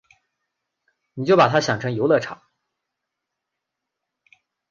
[1.13, 2.41] 你就把他想成游乐场